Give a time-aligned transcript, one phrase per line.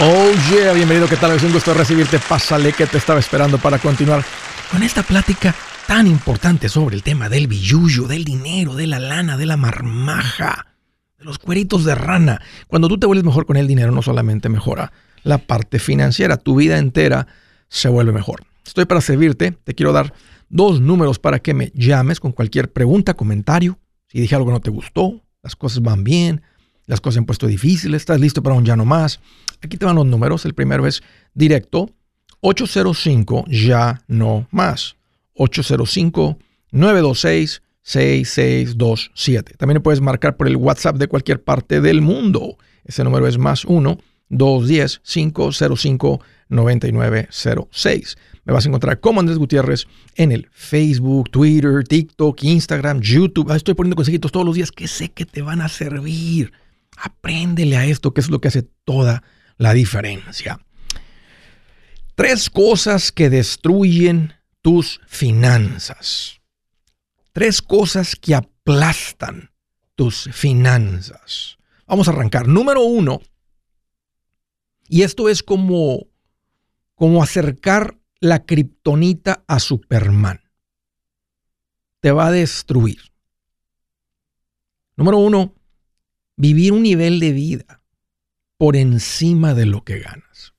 [0.00, 1.32] Oh yeah, bienvenido, ¿qué tal?
[1.32, 2.20] Es un gusto recibirte.
[2.20, 4.24] Pásale que te estaba esperando para continuar
[4.70, 5.52] con esta plática
[5.88, 10.68] tan importante sobre el tema del billuyo, del dinero, de la lana, de la marmaja,
[11.18, 12.40] de los cueritos de rana.
[12.68, 14.92] Cuando tú te vuelves mejor con el dinero, no solamente mejora
[15.24, 17.26] la parte financiera, tu vida entera
[17.68, 18.44] se vuelve mejor.
[18.64, 20.14] Estoy para servirte, te quiero dar
[20.48, 23.80] dos números para que me llames con cualquier pregunta, comentario.
[24.06, 26.42] Si dije algo que no te gustó, las cosas van bien,
[26.88, 29.20] las cosas han puesto difíciles, estás listo para un ya no más.
[29.62, 30.44] Aquí te van los números.
[30.46, 31.02] El primero es
[31.34, 31.90] directo
[32.40, 34.96] 805 ya no más.
[35.34, 36.38] 805
[36.72, 39.54] 926 6627.
[39.56, 42.56] También puedes marcar por el WhatsApp de cualquier parte del mundo.
[42.84, 43.98] Ese número es más 1
[44.30, 48.16] 210 505 9906.
[48.44, 53.54] Me vas a encontrar como Andrés Gutiérrez en el Facebook, Twitter, TikTok, Instagram, YouTube.
[53.54, 56.52] Estoy poniendo consejitos todos los días que sé que te van a servir.
[57.00, 59.22] Apréndele a esto, que es lo que hace toda
[59.56, 60.60] la diferencia.
[62.14, 66.40] Tres cosas que destruyen tus finanzas.
[67.32, 69.50] Tres cosas que aplastan
[69.94, 71.58] tus finanzas.
[71.86, 72.48] Vamos a arrancar.
[72.48, 73.20] Número uno,
[74.88, 76.06] y esto es como,
[76.94, 80.40] como acercar la kriptonita a Superman.
[82.00, 83.12] Te va a destruir.
[84.96, 85.54] Número uno,
[86.38, 87.82] vivir un nivel de vida
[88.56, 90.54] por encima de lo que ganas.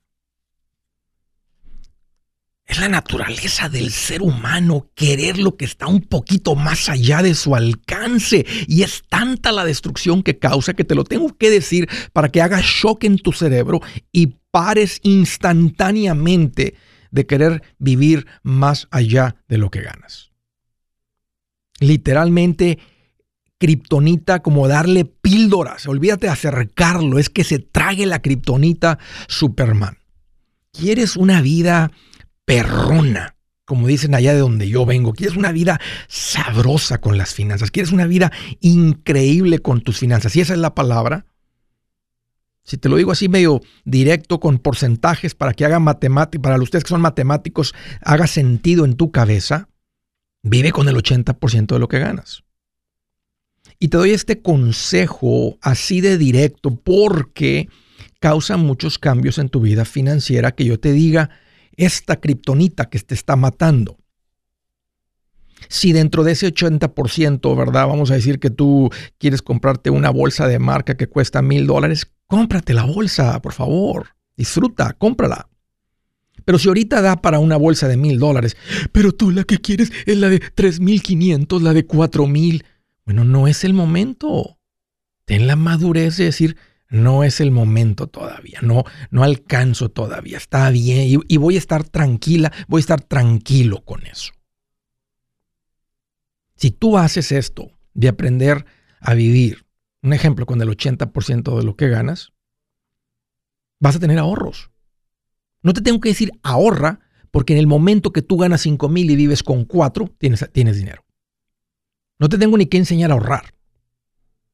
[2.66, 7.34] Es la naturaleza del ser humano querer lo que está un poquito más allá de
[7.34, 8.46] su alcance.
[8.68, 12.40] Y es tanta la destrucción que causa que te lo tengo que decir para que
[12.40, 13.80] haga shock en tu cerebro
[14.12, 16.76] y pares instantáneamente
[17.10, 20.30] de querer vivir más allá de lo que ganas.
[21.80, 22.78] Literalmente
[23.60, 25.86] kriptonita como darle píldoras.
[25.86, 29.98] Olvídate de acercarlo, es que se trague la kriptonita Superman.
[30.72, 31.92] ¿Quieres una vida
[32.46, 33.36] perrona?
[33.66, 35.78] Como dicen allá de donde yo vengo, quieres una vida
[36.08, 40.34] sabrosa con las finanzas, quieres una vida increíble con tus finanzas.
[40.34, 41.26] Y esa es la palabra.
[42.64, 46.84] Si te lo digo así medio directo con porcentajes para que haga matemática, para ustedes
[46.84, 49.68] que son matemáticos, haga sentido en tu cabeza,
[50.42, 52.42] vive con el 80% de lo que ganas.
[53.82, 57.68] Y te doy este consejo así de directo porque
[58.20, 61.30] causa muchos cambios en tu vida financiera que yo te diga
[61.76, 63.96] esta kriptonita que te está matando.
[65.68, 67.86] Si dentro de ese 80%, ¿verdad?
[67.86, 72.06] Vamos a decir que tú quieres comprarte una bolsa de marca que cuesta mil dólares,
[72.26, 74.08] cómprate la bolsa, por favor.
[74.36, 75.48] Disfruta, cómprala.
[76.44, 78.56] Pero si ahorita da para una bolsa de mil dólares,
[78.92, 82.64] pero tú la que quieres es la de 3.500, la de 4.000,
[83.04, 84.58] bueno, no es el momento.
[85.24, 86.56] Ten la madurez de decir,
[86.90, 91.84] no es el momento todavía, no, no alcanzo todavía, está bien y, voy a estar
[91.84, 94.32] tranquila, voy a estar tranquilo con eso.
[96.56, 98.66] Si tú haces esto de aprender
[99.00, 99.64] a vivir,
[100.02, 102.32] un ejemplo, con el 80% de lo que ganas,
[103.78, 104.70] vas a tener ahorros.
[105.62, 107.00] No te tengo que decir ahorra,
[107.30, 110.76] porque en el momento que tú ganas 5 mil y vives con 4, tienes, tienes
[110.76, 111.04] dinero.
[112.20, 113.54] No te tengo ni que enseñar a ahorrar.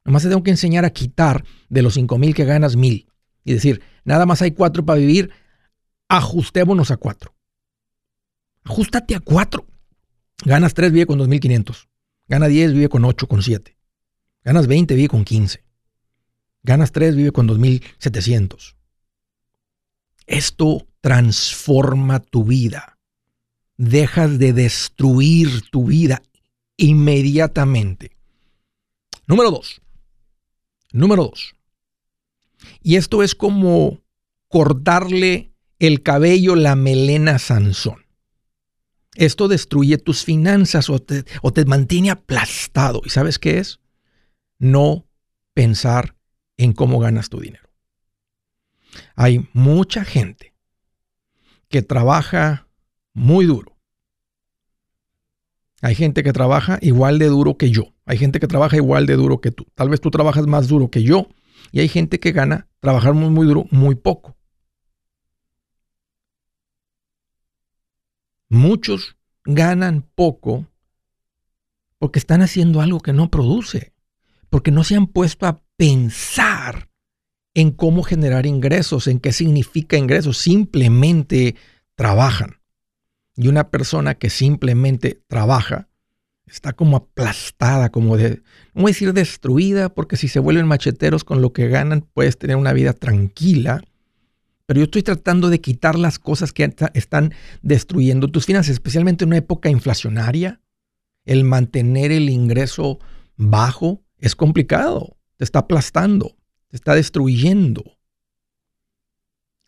[0.04, 3.10] Nomás te tengo que enseñar a quitar de los 5 mil que ganas mil.
[3.44, 5.32] Y decir, nada más hay 4 para vivir,
[6.09, 7.34] ajustémonos a 4.
[8.62, 9.66] Ajustate a 4.
[10.44, 11.88] Ganas 3, vive con 2.500.
[12.28, 13.77] Gana 10, vive con 8, con 7.
[14.44, 15.65] Ganas 20, vive con 15.
[16.62, 18.77] Ganas 3, vive con 2.700.
[20.27, 22.98] Esto transforma tu vida.
[23.77, 26.22] Dejas de destruir tu vida
[26.76, 28.16] inmediatamente.
[29.26, 29.81] Número dos.
[30.92, 31.54] Número dos.
[32.82, 34.00] Y esto es como
[34.48, 38.06] cortarle el cabello, la melena Sansón.
[39.15, 43.00] Esto destruye tus finanzas o te, o te mantiene aplastado.
[43.04, 43.81] ¿Y sabes qué es?
[44.59, 45.06] No
[45.54, 46.16] pensar
[46.56, 47.69] en cómo ganas tu dinero.
[49.15, 50.54] Hay mucha gente
[51.68, 52.68] que trabaja
[53.12, 53.76] muy duro
[55.83, 57.95] hay gente que trabaja igual de duro que yo.
[58.07, 59.67] Hay gente que trabaja igual de duro que tú.
[59.75, 61.28] Tal vez tú trabajas más duro que yo.
[61.73, 64.37] Y hay gente que gana trabajar muy, muy duro muy poco.
[68.49, 70.67] Muchos ganan poco
[71.99, 73.93] porque están haciendo algo que no produce.
[74.49, 76.89] Porque no se han puesto a pensar
[77.53, 80.39] en cómo generar ingresos, en qué significa ingresos.
[80.39, 81.57] Simplemente
[81.97, 82.55] trabajan.
[83.36, 85.88] Y una persona que simplemente trabaja
[86.47, 88.42] está como aplastada, como de,
[88.72, 92.38] no voy a decir destruida, porque si se vuelven macheteros con lo que ganan, puedes
[92.38, 93.83] tener una vida tranquila,
[94.66, 99.28] Pero yo estoy tratando de quitar las cosas que están destruyendo tus finanzas, especialmente en
[99.28, 100.60] una época inflacionaria.
[101.24, 102.98] El mantener el ingreso
[103.36, 106.36] bajo es complicado, te está aplastando,
[106.68, 107.84] te está destruyendo.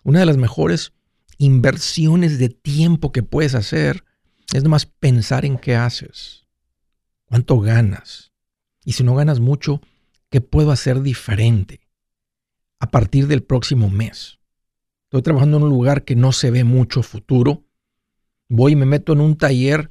[0.03, 0.93] Una de las mejores
[1.39, 4.05] inversiones de tiempo que puedes hacer
[4.53, 6.47] es nomás pensar en qué haces,
[7.25, 8.33] cuánto ganas.
[8.85, 9.81] Y si no ganas mucho,
[10.31, 11.81] ¿qué puedo hacer diferente
[12.81, 14.39] a partir del próximo mes?
[15.05, 17.65] Estoy trabajando en un lugar que no se ve mucho futuro.
[18.49, 19.91] Voy y me meto en un taller.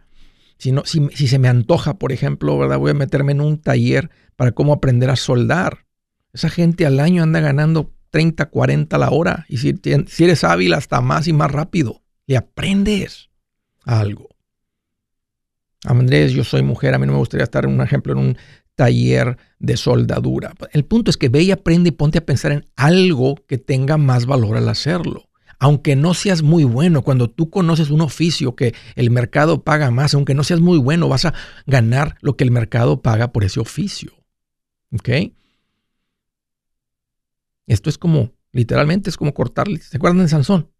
[0.57, 2.79] Si, no, si, si se me antoja, por ejemplo, ¿verdad?
[2.79, 5.85] voy a meterme en un taller para cómo aprender a soldar.
[6.33, 9.45] Esa gente al año anda ganando 30, 40 la hora.
[9.47, 9.79] Y si,
[10.23, 12.01] eres hábil, hasta más y más rápido.
[12.25, 13.29] Le aprendes
[13.83, 14.29] algo.
[15.83, 18.37] Andrés, yo soy mujer, a mí no me gustaría estar, un ejemplo, en un
[18.73, 20.55] taller de soldadura.
[20.71, 23.97] El punto es que ve y aprende y ponte a pensar en algo que tenga
[23.97, 25.29] más valor al hacerlo.
[25.59, 30.15] Aunque no seas muy bueno, cuando tú conoces un oficio que el mercado paga más,
[30.15, 31.35] aunque no seas muy bueno, vas a
[31.67, 34.11] ganar lo que el mercado paga por ese oficio.
[34.91, 35.09] ¿Ok?
[37.67, 39.79] Esto es como, literalmente es como cortarle.
[39.79, 40.71] ¿Se acuerdan de Sansón?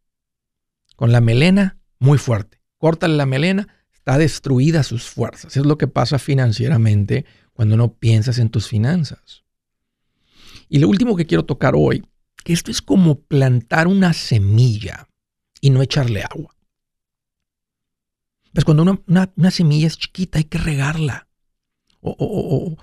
[0.95, 2.59] Con la melena muy fuerte.
[2.77, 5.57] Córtale la melena, está destruida sus fuerzas.
[5.57, 9.43] Es lo que pasa financieramente cuando no piensas en tus finanzas.
[10.69, 12.05] Y lo último que quiero tocar hoy,
[12.43, 15.07] que esto es como plantar una semilla
[15.61, 16.55] y no echarle agua.
[18.53, 21.26] Pues cuando una, semilla es chiquita hay que regarla.
[22.01, 22.77] O,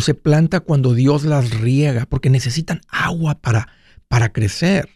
[0.00, 3.68] se planta cuando Dios las riega, porque necesitan agua para,
[4.08, 4.88] para crecer.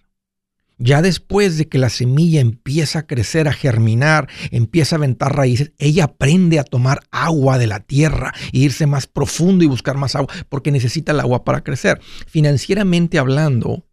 [0.79, 5.73] Ya después de que la semilla empieza a crecer, a germinar, empieza a aventar raíces,
[5.79, 10.17] ella aprende a tomar agua de la tierra e irse más profundo y buscar más
[10.17, 12.01] agua, porque necesita el agua para crecer.
[12.27, 13.87] Financieramente hablando,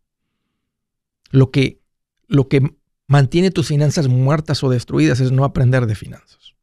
[1.30, 1.82] lo que,
[2.28, 2.76] lo que
[3.08, 6.56] mantiene tus finanzas muertas o destruidas es no aprender de finanzas.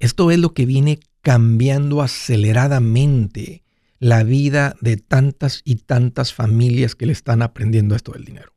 [0.00, 3.64] Esto es lo que viene cambiando aceleradamente
[3.98, 8.52] la vida de tantas y tantas familias que le están aprendiendo esto del dinero.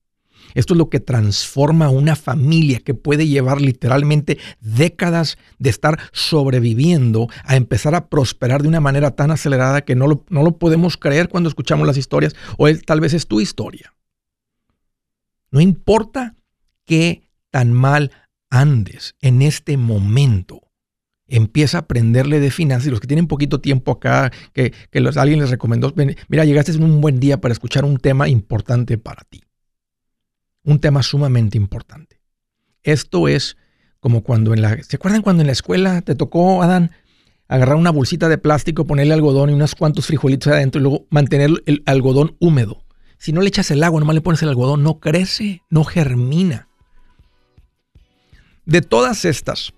[0.53, 7.29] Esto es lo que transforma una familia que puede llevar literalmente décadas de estar sobreviviendo
[7.43, 10.97] a empezar a prosperar de una manera tan acelerada que no lo, no lo podemos
[10.97, 13.93] creer cuando escuchamos las historias o tal vez es tu historia.
[15.51, 16.35] No importa
[16.85, 18.11] qué tan mal
[18.49, 20.66] andes en este momento,
[21.27, 24.73] empieza a aprenderle de finanzas y los que tienen poquito tiempo acá, que,
[25.15, 25.93] alguien les recomendó,
[26.27, 29.41] mira, llegaste en un buen día para escuchar un tema importante para ti.
[30.63, 32.19] Un tema sumamente importante.
[32.83, 33.57] Esto es
[33.99, 34.81] como cuando en la...
[34.83, 36.91] ¿Se acuerdan cuando en la escuela te tocó, Adán,
[37.47, 41.51] agarrar una bolsita de plástico, ponerle algodón y unos cuantos frijolitos adentro y luego mantener
[41.65, 42.83] el algodón húmedo?
[43.17, 46.69] Si no le echas el agua, nomás le pones el algodón, no crece, no germina.
[48.65, 49.73] De todas estas,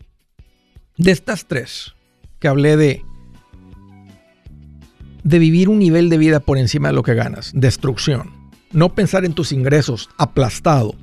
[0.99, 1.95] de estas tres
[2.39, 3.03] que hablé de,
[5.23, 8.31] de vivir un nivel de vida por encima de lo que ganas, destrucción,
[8.71, 10.93] no pensar en tus ingresos, aplastado,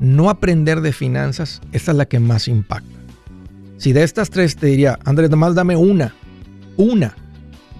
[0.00, 2.98] no aprender de finanzas, esta es la que más impacta.
[3.76, 6.14] Si de estas tres te diría, Andrés, nomás dame una,
[6.76, 7.14] una,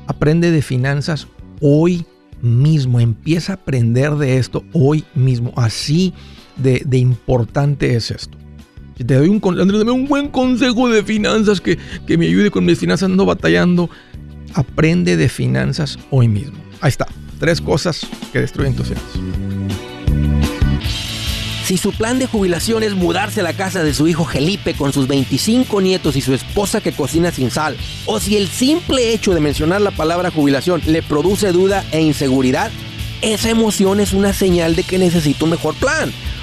[0.07, 1.27] aprende de finanzas
[1.63, 2.05] hoy
[2.43, 6.13] mismo, empieza a aprender de esto hoy mismo, así
[6.57, 8.38] de importante es esto.
[8.99, 12.79] Te doy un, dame un buen consejo de finanzas que, que me ayude con mis
[12.79, 13.89] finanzas, no batallando.
[14.55, 16.59] Aprende de finanzas hoy mismo.
[16.81, 17.07] Ahí está.
[17.39, 19.21] Tres cosas que destruyen tus finanzas.
[21.69, 24.95] Si su plan de jubilación es mudarse a la casa de su hijo Felipe con
[24.95, 27.77] sus 25 nietos y su esposa que cocina sin sal,
[28.07, 32.71] o si el simple hecho de mencionar la palabra jubilación le produce duda e inseguridad,
[33.21, 36.11] esa emoción es una señal de que necesita un mejor plan.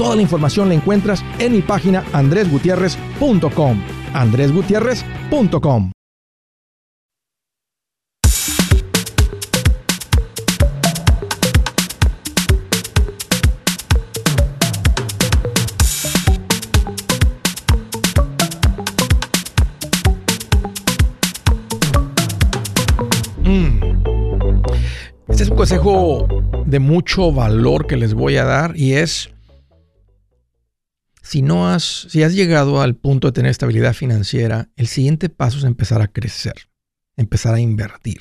[0.00, 3.82] Toda la información la encuentras en mi página andresgutierrez.com.
[4.14, 5.90] andresgutierrez.com.
[23.44, 23.80] Mm.
[25.28, 26.26] Este es un consejo
[26.64, 29.28] de mucho valor que les voy a dar y es
[31.30, 35.58] si no has, si has llegado al punto de tener estabilidad financiera, el siguiente paso
[35.58, 36.54] es empezar a crecer,
[37.16, 38.20] empezar a invertir.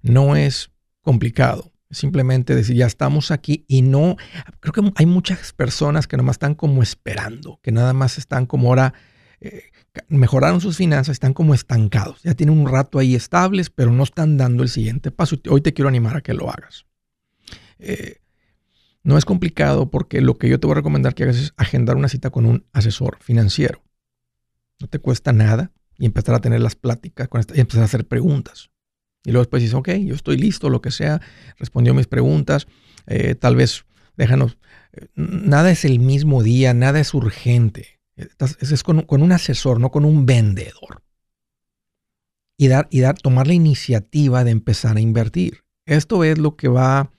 [0.00, 0.70] No es
[1.02, 4.16] complicado, simplemente decir, ya estamos aquí y no,
[4.60, 8.68] creo que hay muchas personas que nomás están como esperando, que nada más están como
[8.68, 8.94] ahora,
[9.42, 9.64] eh,
[10.08, 14.38] mejoraron sus finanzas, están como estancados, ya tienen un rato ahí estables, pero no están
[14.38, 15.36] dando el siguiente paso.
[15.50, 16.86] Hoy te quiero animar a que lo hagas.
[17.78, 18.20] Eh,
[19.02, 21.96] no es complicado porque lo que yo te voy a recomendar que hagas es agendar
[21.96, 23.82] una cita con un asesor financiero.
[24.78, 28.06] No te cuesta nada y empezar a tener las pláticas con y empezar a hacer
[28.06, 28.70] preguntas.
[29.24, 31.20] Y luego después dices, ok, yo estoy listo, lo que sea,
[31.58, 32.66] respondió mis preguntas,
[33.06, 33.84] eh, tal vez
[34.16, 34.56] déjanos,
[34.92, 38.00] eh, nada es el mismo día, nada es urgente.
[38.16, 41.02] Es, con, con, un asesor, no con un vendedor.
[42.58, 45.64] Y, dar, y dar, tomar la iniciativa de empezar a invertir.
[45.86, 47.10] Esto es lo que va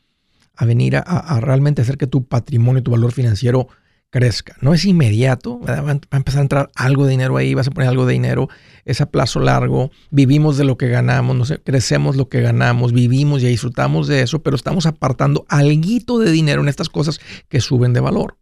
[0.61, 3.67] a venir a, realmente hacer que tu patrimonio, tu valor financiero
[4.11, 4.55] crezca.
[4.61, 7.89] No es inmediato, va a empezar a entrar algo de dinero ahí, vas a poner
[7.89, 8.47] algo de dinero,
[8.85, 13.41] es a plazo largo, vivimos de lo que ganamos, no crecemos lo que ganamos, vivimos
[13.41, 17.93] y disfrutamos de eso, pero estamos apartando algo de dinero en estas cosas que suben
[17.93, 18.37] de valor.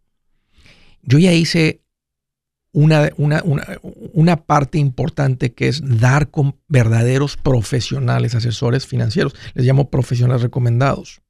[1.02, 1.80] Yo ya hice
[2.72, 3.42] una, una,
[4.12, 9.34] una, parte importante que es dar con verdaderos profesionales, asesores financieros.
[9.54, 11.22] Les llamo profesionales recomendados.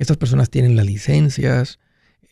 [0.00, 1.78] Estas personas tienen las licencias,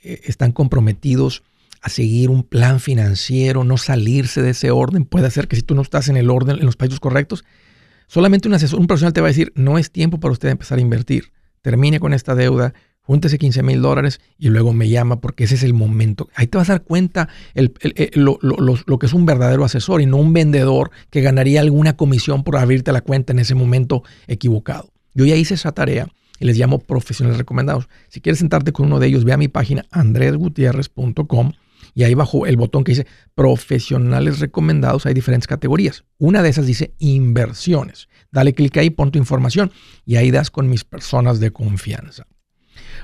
[0.03, 1.45] eh, están comprometidos
[1.83, 5.05] a seguir un plan financiero, no salirse de ese orden.
[5.05, 7.45] Puede ser que si tú no estás en el orden, en los países correctos,
[8.07, 10.79] solamente un asesor, un profesional te va a decir, no es tiempo para usted empezar
[10.79, 11.31] a invertir.
[11.61, 12.73] Termine con esta deuda,
[13.03, 16.31] júntese 15 mil dólares y luego me llama porque ese es el momento.
[16.35, 20.07] Ahí te vas a dar cuenta eh, lo, lo, que es un verdadero asesor y
[20.07, 24.91] no un vendedor que ganaría alguna comisión por abrirte la cuenta en ese momento equivocado.
[25.13, 26.09] Yo ya hice esa tarea
[26.39, 27.89] y les llamo profesionales recomendados.
[28.09, 31.53] Si quieres sentarte con uno de ellos, ve a mi página andresgutierrez.com
[31.95, 36.05] y ahí bajo el botón que dice profesionales recomendados hay diferentes categorías.
[36.19, 38.09] Una de esas dice inversiones.
[38.31, 39.73] Dale clic ahí, pon tu información
[40.05, 42.27] y ahí das con mis personas de confianza.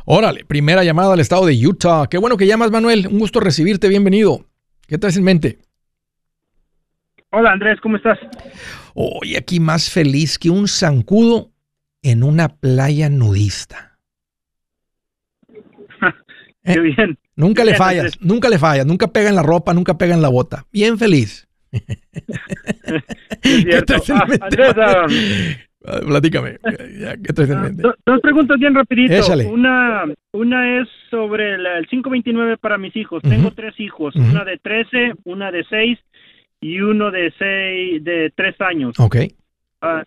[0.04, 2.06] Órale, primera llamada al estado de Utah.
[2.10, 3.06] Qué bueno que llamas, Manuel.
[3.06, 3.88] Un gusto recibirte.
[3.88, 4.44] Bienvenido.
[4.86, 5.58] ¿Qué traes en mente?
[7.30, 7.80] Hola, Andrés.
[7.82, 8.18] ¿Cómo estás?
[8.94, 11.53] Hoy aquí más feliz que un zancudo
[12.04, 13.98] en una playa nudista.
[16.62, 16.80] Qué ¿Eh?
[16.80, 17.18] bien.
[17.34, 20.28] Nunca le fallas, nunca le fallas, nunca pega en la ropa, nunca pega en la
[20.28, 20.66] bota.
[20.70, 21.48] Bien feliz.
[21.72, 21.82] ¿Qué
[23.74, 25.06] ah, Andrés, ah,
[25.86, 26.58] ah, Platícame.
[26.62, 27.82] ¿Qué traes en mente?
[27.82, 29.14] Dos, preguntas bien rapidito.
[29.50, 33.22] Una, una es sobre el, 529 para mis hijos.
[33.22, 35.98] Tengo tres hijos, una de 13, una de 6
[36.60, 39.00] y uno de 6, de 3 años.
[39.00, 39.16] Ok.
[39.80, 40.04] Ah,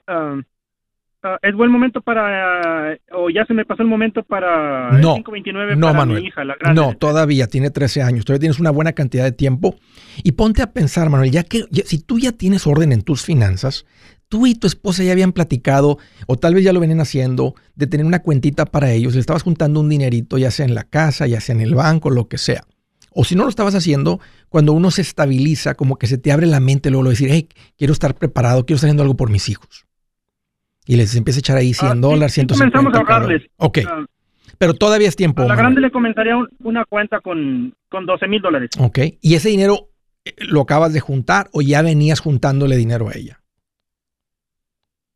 [1.42, 5.76] es buen momento para, o ya se me pasó el momento para no, el 529
[5.76, 6.82] no, para Manuel, mi hija, la grande.
[6.82, 9.76] No, todavía tiene 13 años, todavía tienes una buena cantidad de tiempo.
[10.24, 13.86] Y ponte a pensar, Manuel, ya que si tú ya tienes orden en tus finanzas,
[14.30, 17.88] tú y tu esposa ya habían platicado, o tal vez ya lo venían haciendo, de
[17.88, 21.28] tener una cuentita para ellos, le estabas juntando un dinerito, ya sea en la casa,
[21.28, 22.64] ya sea en el banco, lo que sea.
[23.12, 24.20] O si no lo estabas haciendo,
[24.50, 27.50] cuando uno se estabiliza, como que se te abre la mente luego lo decir, hey,
[27.78, 29.87] quiero estar preparado, quiero estar haciendo algo por mis hijos
[30.88, 33.50] y les empieza a echar ahí 100 ah, dólares, 150 comenzamos a ahorrarles.
[33.58, 33.80] Ok.
[33.88, 34.06] Ah,
[34.58, 35.44] pero todavía es tiempo.
[35.44, 38.72] A la grande le comenzaría una cuenta con, con 12 mil dólares.
[38.80, 39.00] Ok.
[39.22, 39.90] ¿Y ese dinero
[40.26, 43.42] eh, lo acabas de juntar o ya venías juntándole dinero a ella?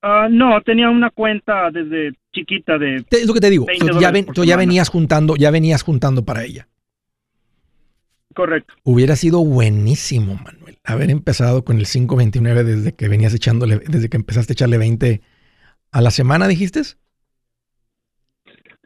[0.04, 3.06] Uh, no, tenía una cuenta desde chiquita de.
[3.10, 3.68] Es lo que te digo.
[4.00, 4.12] ya,
[4.44, 6.68] ya venías juntando, ya venías juntando para ella.
[8.34, 8.74] Correcto.
[8.84, 14.18] Hubiera sido buenísimo, Manuel, haber empezado con el 529 desde que venías echándole, desde que
[14.18, 15.22] empezaste a echarle 20
[15.92, 16.82] a la semana, dijiste.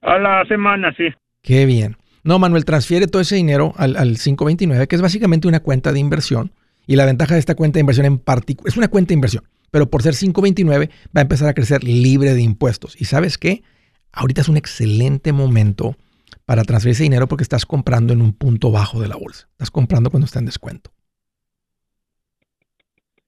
[0.01, 1.05] A la semana, sí.
[1.41, 1.97] Qué bien.
[2.23, 5.99] No, Manuel, transfiere todo ese dinero al, al 529, que es básicamente una cuenta de
[5.99, 6.51] inversión.
[6.87, 9.43] Y la ventaja de esta cuenta de inversión en particular, es una cuenta de inversión,
[9.71, 12.99] pero por ser 529 va a empezar a crecer libre de impuestos.
[12.99, 13.63] ¿Y sabes qué?
[14.11, 15.97] Ahorita es un excelente momento
[16.45, 19.47] para transferir ese dinero porque estás comprando en un punto bajo de la bolsa.
[19.51, 20.91] Estás comprando cuando está en descuento.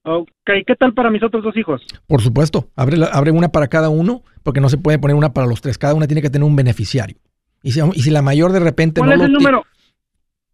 [0.10, 0.30] Ok,
[0.66, 1.82] ¿qué tal para mis otros dos hijos?
[2.08, 5.48] Por supuesto, abre, abre una para cada uno porque no se puede poner una para
[5.48, 5.78] los tres.
[5.78, 7.18] Cada una tiene que tener un beneficiario.
[7.62, 9.66] Y si, y si la mayor de repente ¿Cuál es el número?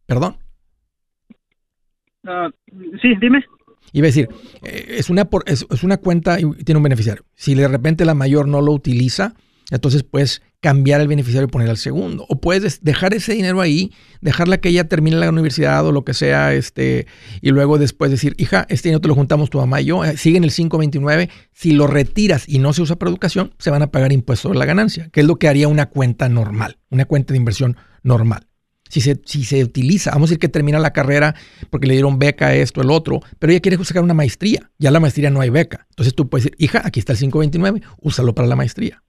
[0.07, 0.37] Perdón.
[2.25, 2.49] Ah,
[2.99, 3.45] sí, dime.
[3.91, 4.27] Iba a decir,
[4.63, 7.23] eh, es, una es, una cuenta y tiene un beneficiario.
[7.35, 9.35] Si de repente la mayor no lo utiliza,
[9.69, 12.25] entonces puedes cambiar el beneficiario y poner al segundo.
[12.29, 13.91] O puedes dejar ese dinero ahí,
[14.21, 17.05] dejarla que ella termine la universidad o lo que sea, este,
[17.41, 20.15] y luego después decir, hija, este dinero te lo juntamos tu mamá y yo, eh,
[20.15, 21.29] sigue en el 529.
[21.51, 24.57] Si lo retiras y no se usa para educación, se van a pagar impuestos sobre
[24.57, 28.47] la ganancia, que es lo que haría una cuenta normal, una cuenta de inversión normal
[28.89, 31.33] si se, si se utiliza, vamos a decir que termina la carrera
[31.71, 34.99] porque le dieron beca esto, el otro, pero ella quiere sacar una maestría, ya la
[34.99, 35.87] maestría no hay beca.
[35.89, 39.01] Entonces tú puedes decir, hija, aquí está el 529, úsalo para la maestría.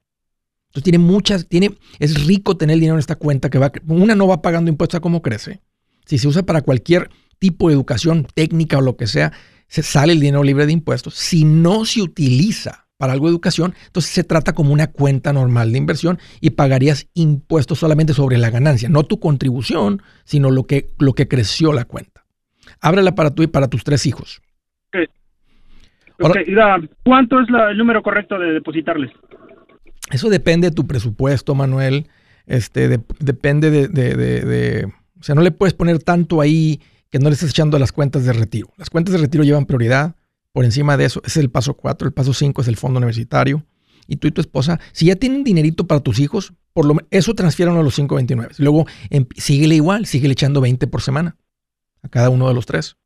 [0.75, 4.17] Entonces tiene muchas, tiene, es rico tener el dinero en esta cuenta que va, una
[4.17, 5.61] no va pagando impuestos a cómo crece.
[6.05, 9.33] Si se usa para cualquier tipo de educación técnica o lo que sea,
[9.69, 11.15] se sale el dinero libre de impuestos.
[11.15, 15.71] Si no se utiliza para algo de educación, entonces se trata como una cuenta normal
[15.71, 20.91] de inversión y pagarías impuestos solamente sobre la ganancia, no tu contribución, sino lo que,
[20.99, 22.25] lo que creció la cuenta.
[22.81, 24.43] Ábrela para tú y para tus tres hijos.
[27.05, 29.13] ¿Cuánto es el número correcto de depositarles?
[30.11, 32.09] Eso depende de tu presupuesto, Manuel.
[32.47, 36.81] Este, depende de, O sea, no le puedes poner tanto ahí
[37.11, 38.73] que no le estés echando las cuentas de retiro.
[38.77, 40.17] Las cuentas de retiro llevan prioridad
[40.53, 42.07] por encima de eso, ese es el paso 4.
[42.07, 43.65] El paso 5 es el fondo universitario.
[44.07, 47.35] Y tú y tu esposa, si ya tienen dinerito para tus hijos, por lo eso
[47.35, 48.55] transfieren a los 529.
[48.59, 51.37] Luego em, síguele igual, síguele echando 20 por semana
[52.03, 52.97] a cada uno de los tres.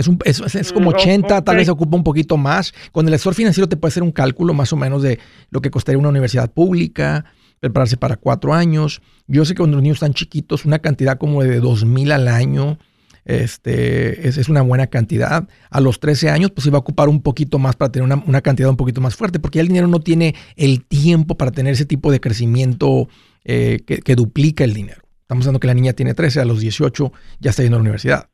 [0.00, 2.72] Es, un, es, como 80, tal vez se ocupa un poquito más.
[2.92, 5.18] Con el asesor financiero te puede hacer un cálculo más o menos de
[5.50, 7.24] lo que costaría una universidad pública,
[7.60, 9.02] prepararse para cuatro años.
[9.26, 12.28] Yo sé que cuando los niños están chiquitos, una cantidad como de 2 mil al
[12.28, 12.78] año
[13.24, 15.48] este, es, una buena cantidad.
[15.70, 18.68] A los 13 años, pues iba a ocupar un poquito más para tener una, cantidad
[18.70, 21.84] un poquito más fuerte, porque ya el dinero no tiene el tiempo para tener ese
[21.84, 23.08] tipo de crecimiento
[23.44, 25.02] eh, que, duplica el dinero.
[25.22, 27.82] Estamos hablando que la niña tiene 13, a los 18 ya está yendo a la
[27.82, 28.28] universidad.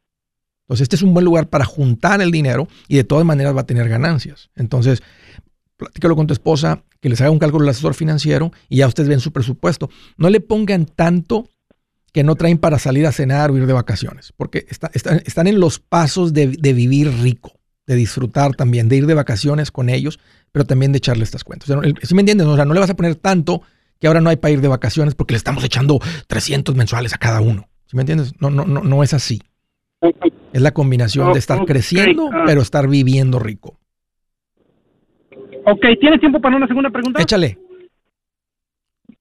[0.66, 3.61] Entonces, este es un buen lugar para juntar el dinero y de todas maneras va
[3.61, 4.50] a tener ganancias.
[4.57, 5.00] Entonces,
[5.76, 9.09] platícalo con tu esposa, que les haga un cálculo al asesor financiero y ya ustedes
[9.09, 9.88] ven su presupuesto.
[10.16, 11.48] No le pongan tanto
[12.12, 15.79] que no traen para salir a cenar o ir de vacaciones, porque están en los
[15.79, 17.52] pasos de, vivir rico,
[17.87, 20.18] de disfrutar también, de ir de vacaciones con ellos,
[20.50, 21.68] pero también de echarle estas cuentas.
[22.02, 22.46] si me entiendes?
[22.46, 23.62] O sea, no le vas a poner tanto
[24.00, 27.18] que ahora no hay para ir de vacaciones porque le estamos echando 300 mensuales a
[27.18, 27.68] cada uno.
[27.87, 28.33] ¿Sí me entiendes?
[28.40, 29.42] No, no, no, no es así.
[30.53, 32.45] Es la combinación de estar creciendo, ah.
[32.47, 33.79] pero estar viviendo rico.
[35.64, 37.21] Ok, ¿tienes tiempo para una segunda pregunta?
[37.21, 37.59] Échale.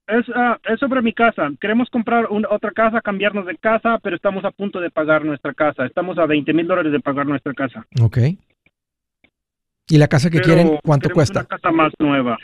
[0.07, 1.49] Es, uh, es sobre mi casa.
[1.59, 5.85] Queremos comprar otra casa, cambiarnos de casa, pero estamos a punto de pagar nuestra casa.
[5.85, 7.85] Estamos a 20 mil dólares de pagar nuestra casa.
[7.99, 8.17] Ok.
[9.87, 11.41] ¿Y la casa que quieren, cuánto cuesta?
[11.41, 12.37] Una casa más nueva.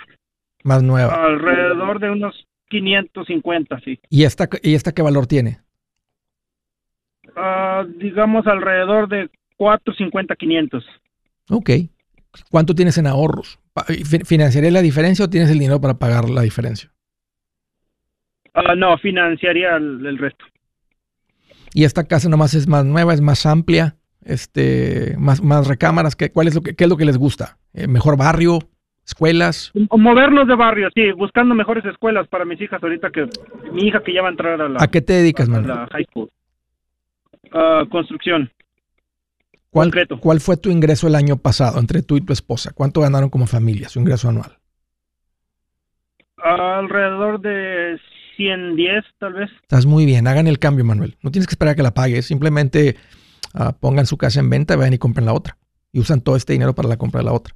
[0.64, 1.26] Más nueva.
[1.26, 4.00] Alrededor de unos 550, sí.
[4.10, 5.60] ¿Y esta, y esta qué valor tiene?
[7.36, 10.84] Uh, digamos alrededor de 450, 500.
[11.50, 11.70] Ok.
[12.50, 13.60] ¿Cuánto tienes en ahorros?
[14.26, 16.92] ¿Financiaré la diferencia o tienes el dinero para pagar la diferencia?
[18.54, 20.46] Ah, no, financiaría el, resto.
[21.74, 26.16] Y esta casa nomás es más nueva, es más amplia, este, más, más recámaras.
[26.16, 27.58] ¿Qué, cuál es lo que, ¿Qué es lo que les gusta?
[27.74, 28.60] Eh, ¿Mejor barrio?
[29.06, 29.72] ¿Escuelas?
[29.92, 33.28] Movernos de barrio, sí, buscando mejores escuelas para mis hijas ahorita que
[33.72, 34.82] mi hija que ya va a entrar a la...
[34.82, 35.50] ¿A qué te dedicas?
[35.50, 36.30] A la high school.
[37.54, 38.52] Uh, construcción.
[39.70, 42.72] ¿Cuál, ¿Cuál fue tu ingreso el año pasado entre tú y tu esposa?
[42.74, 44.58] ¿Cuánto ganaron como familia, su ingreso anual?
[46.44, 48.00] alrededor de
[48.38, 49.50] 110 tal vez.
[49.62, 51.18] Estás muy bien, hagan el cambio, Manuel.
[51.22, 52.96] No tienes que esperar a que la pagues, simplemente
[53.54, 55.58] ah, pongan su casa en venta, vayan y compren la otra.
[55.92, 57.54] Y usan todo este dinero para la compra de la otra.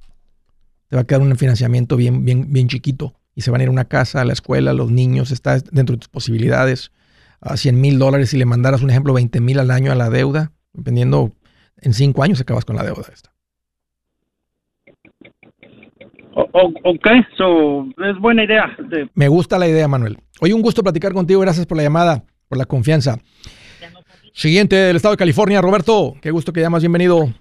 [0.88, 3.14] Te va a quedar un financiamiento bien, bien, bien chiquito.
[3.34, 5.94] Y se van a ir a una casa, a la escuela, los niños, está dentro
[5.94, 6.92] de tus posibilidades.
[7.40, 10.10] A 100 mil dólares, si le mandaras un ejemplo, 20 mil al año a la
[10.10, 11.32] deuda, dependiendo,
[11.80, 13.30] en cinco años acabas con la deuda esta.
[16.52, 18.76] ok, so, es buena idea.
[19.14, 20.18] Me gusta la idea, Manuel.
[20.40, 21.40] Oye, un gusto platicar contigo.
[21.40, 23.18] Gracias por la llamada, por la confianza.
[24.32, 26.14] Siguiente del estado de California, Roberto.
[26.20, 27.32] Qué gusto que llamas, bienvenido.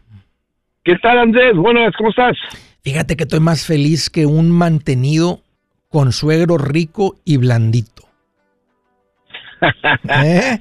[0.83, 1.55] ¿Qué tal, Andrés?
[1.55, 2.37] Buenas, ¿cómo estás?
[2.83, 5.41] Fíjate que estoy más feliz que un mantenido
[5.89, 8.04] con suegro rico y blandito.
[10.23, 10.59] ¿Eh?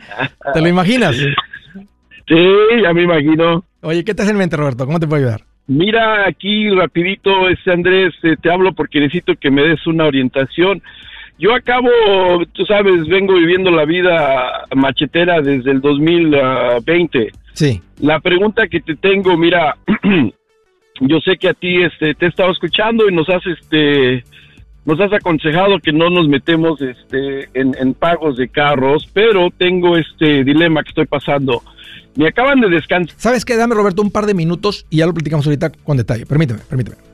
[0.52, 1.16] ¿Te lo imaginas?
[1.16, 2.46] Sí,
[2.82, 3.64] ya me imagino.
[3.82, 4.86] Oye, ¿qué te hace en mente, Roberto?
[4.86, 5.42] ¿Cómo te puedo ayudar?
[5.66, 10.82] Mira, aquí rapidito, este Andrés, eh, te hablo porque necesito que me des una orientación.
[11.38, 11.88] Yo acabo,
[12.52, 17.32] tú sabes, vengo viviendo la vida machetera desde el 2020.
[17.54, 17.80] Sí.
[18.00, 19.76] La pregunta que te tengo, mira,
[21.00, 24.22] yo sé que a ti este, te he estado escuchando y nos has, este,
[24.84, 30.44] nos has aconsejado que no nos metemos este, en, pagos de carros, pero tengo este
[30.44, 31.62] dilema que estoy pasando.
[32.16, 33.16] Me acaban de descansar.
[33.18, 33.56] ¿Sabes qué?
[33.56, 36.26] Dame, Roberto, un par de minutos y ya lo platicamos ahorita con detalle.
[36.26, 37.13] Permíteme, permíteme.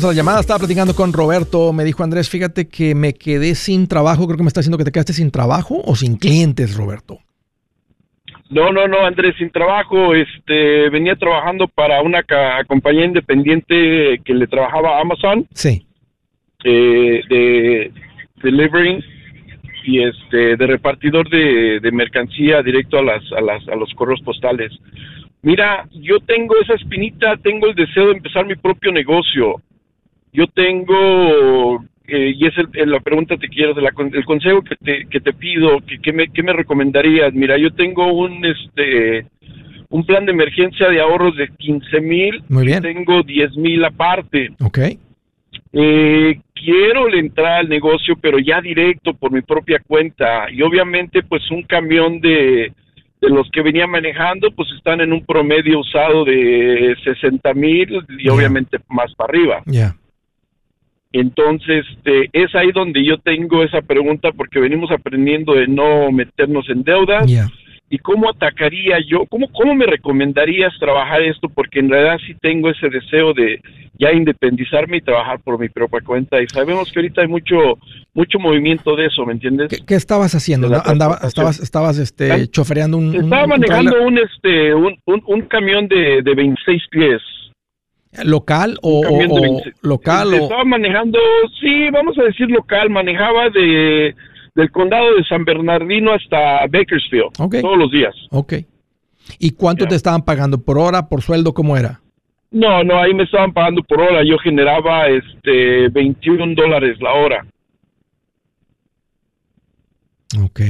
[0.00, 0.40] Volvemos a la llamada.
[0.40, 1.74] Estaba platicando con Roberto.
[1.74, 4.24] Me dijo Andrés, fíjate que me quedé sin trabajo.
[4.26, 7.18] Creo que me está diciendo que te quedaste sin trabajo o sin clientes, Roberto.
[8.48, 10.14] No, no, no, Andrés, sin trabajo.
[10.14, 12.24] Este, venía trabajando para una
[12.66, 15.46] compañía independiente que le trabajaba a Amazon.
[15.52, 15.86] Sí.
[16.64, 17.92] Eh, de
[18.42, 19.04] delivering
[19.84, 24.20] y este de repartidor de, de mercancía directo a las, a las a los correos
[24.22, 24.72] postales.
[25.42, 29.60] Mira, yo tengo esa espinita, tengo el deseo de empezar mi propio negocio
[30.32, 32.54] yo tengo, eh, y es
[32.86, 36.28] la pregunta que quiero, de la, el consejo que te, que te pido, que, me,
[36.28, 37.32] ¿qué me recomendarías?
[37.34, 39.26] Mira, yo tengo un, este,
[39.88, 42.42] un plan de emergencia de ahorros de 15 mil.
[42.48, 42.82] Muy bien.
[42.82, 44.50] Tengo 10 mil aparte.
[44.62, 44.78] Ok.
[45.72, 50.50] Eh, quiero entrar al negocio, pero ya directo por mi propia cuenta.
[50.50, 52.72] Y obviamente, pues un camión de,
[53.20, 58.28] de los que venía manejando, pues están en un promedio usado de 60 mil y
[58.28, 59.62] obviamente más para arriba.
[59.66, 59.94] Ya.
[61.12, 66.68] Entonces, este, es ahí donde yo tengo esa pregunta porque venimos aprendiendo de no meternos
[66.68, 67.30] en deudas.
[67.92, 69.26] ¿Y cómo atacaría yo?
[69.28, 71.48] ¿Cómo, ¿Cómo me recomendarías trabajar esto?
[71.48, 73.60] Porque en realidad sí tengo ese deseo de
[73.98, 76.40] ya independizarme y trabajar por mi propia cuenta.
[76.40, 77.56] Y sabemos que ahorita hay mucho
[78.14, 79.82] mucho movimiento de eso, ¿me entiendes?
[79.84, 80.68] ¿Qué, estabas haciendo?
[80.84, 83.14] Andaba, estabas estabas este, chofereando un...
[83.14, 87.22] Estaba manejando un, este, un, un, camión de, de 26 pies
[88.24, 89.02] local o,
[89.82, 91.18] local estaba manejando
[91.60, 94.14] sí vamos a decir local manejaba de
[94.54, 98.54] del condado de San Bernardino hasta Bakersfield todos los días Ok.
[99.38, 102.00] y cuánto te estaban pagando por hora por sueldo cómo era
[102.50, 107.46] no no ahí me estaban pagando por hora yo generaba este 21 dólares la hora
[110.44, 110.60] Ok.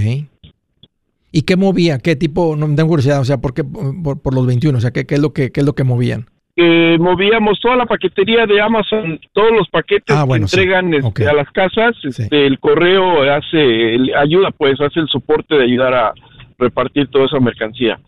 [1.33, 1.98] ¿Y qué movía?
[1.98, 2.57] ¿Qué tipo?
[2.57, 4.79] No tengo curiosidad, o sea, ¿por qué por, los 21?
[4.79, 6.26] O sea, ¿qué, qué es lo que qué es lo que movían?
[6.57, 11.51] Movíamos toda la paquetería de Amazon, todos los paquetes ah, que entregan este, a las
[11.51, 16.13] casas, este, el correo hace, ayuda pues, hace el soporte de ayudar a
[16.59, 17.99] repartir toda esa mercancía.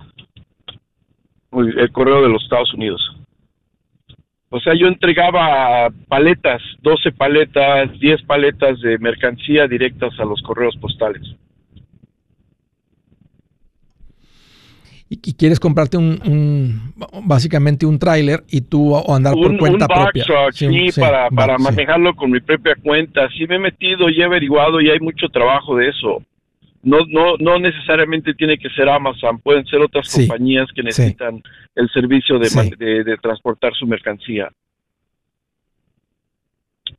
[1.53, 3.01] El correo de los Estados Unidos.
[4.55, 10.77] O sea, yo entregaba paletas, 12 paletas, 10 paletas de mercancía directas a los correos
[10.77, 11.23] postales.
[15.13, 16.95] Y, quieres comprarte un,
[17.25, 20.25] básicamente un tráiler y tú andar por cuenta propia.
[20.53, 23.29] sí, para, para manejarlo con mi propia cuenta.
[23.37, 26.23] Sí me he metido y he averiguado y hay mucho trabajo de eso.
[26.83, 31.43] No, no, no necesariamente tiene que ser Amazon, pueden ser otras compañías que necesitan
[31.77, 34.51] el servicio de, de, transportar su mercancía.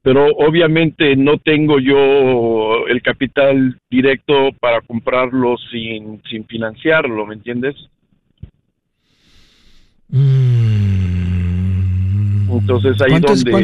[0.02, 7.76] pero obviamente no tengo yo el capital directo para comprarlo sin, sin financiarlo, ¿me entiendes?
[10.13, 11.73] Mm.
[12.60, 13.56] Entonces ahí ¿Cuánto, donde, es,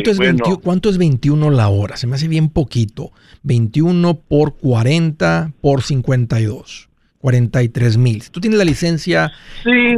[0.63, 1.95] ¿cuánto, es 21 la hora?
[1.95, 3.11] Se me hace bien poquito.
[3.43, 6.89] 21 por 40 por 52.
[7.19, 8.21] 43 mil.
[8.23, 9.31] Si tú tienes la licencia